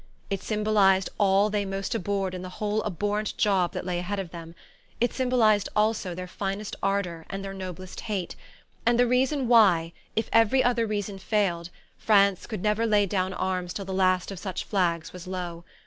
It 0.31 0.41
symbolized 0.41 1.11
all 1.19 1.51
they 1.51 1.63
most 1.63 1.93
abhorred 1.93 2.33
in 2.33 2.41
the 2.41 2.49
whole 2.57 2.83
abhorrent 2.83 3.37
job 3.37 3.73
that 3.73 3.85
lay 3.85 3.99
ahead 3.99 4.17
of 4.17 4.31
them; 4.31 4.55
it 4.99 5.13
symbolized 5.13 5.69
also 5.75 6.15
their 6.15 6.25
finest 6.25 6.75
ardour 6.81 7.23
and 7.29 7.45
their 7.45 7.53
noblest 7.53 7.99
hate, 7.99 8.35
and 8.83 8.97
the 8.97 9.05
reason 9.05 9.47
why, 9.47 9.93
if 10.15 10.27
every 10.33 10.63
other 10.63 10.87
reason 10.87 11.19
failed, 11.19 11.69
France 11.99 12.47
could 12.47 12.63
never 12.63 12.87
lay 12.87 13.05
down 13.05 13.31
arms 13.35 13.73
till 13.73 13.85
the 13.85 13.93
last 13.93 14.31
of 14.31 14.39
such 14.39 14.63
flags 14.63 15.13
was 15.13 15.27
low. 15.27 15.63